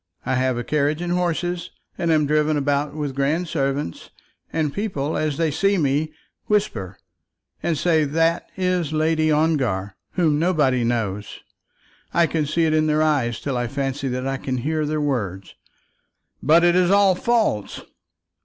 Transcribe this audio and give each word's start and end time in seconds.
I 0.25 0.33
have 0.33 0.57
a 0.57 0.63
carriage 0.63 0.99
and 0.99 1.13
horses, 1.13 1.69
and 1.95 2.09
am 2.11 2.25
driven 2.25 2.57
about 2.57 2.95
with 2.95 3.13
grand 3.13 3.47
servants; 3.47 4.09
and 4.51 4.73
people, 4.73 5.15
as 5.15 5.37
they 5.37 5.51
see 5.51 5.77
me, 5.77 6.11
whisper 6.47 6.97
and 7.61 7.77
say 7.77 8.03
that 8.05 8.49
is 8.57 8.93
Lady 8.93 9.31
Ongar, 9.31 9.95
whom 10.13 10.39
nobody 10.39 10.83
knows. 10.83 11.41
I 12.15 12.25
can 12.25 12.47
see 12.47 12.65
it 12.65 12.73
in 12.73 12.87
their 12.87 13.03
eyes 13.03 13.39
till 13.39 13.55
I 13.57 13.67
fancy 13.67 14.07
that 14.07 14.25
I 14.25 14.37
can 14.37 14.57
hear 14.57 14.87
their 14.87 14.99
words." 14.99 15.53
"But 16.41 16.63
it 16.63 16.75
is 16.75 16.89
all 16.89 17.13
false." 17.13 17.83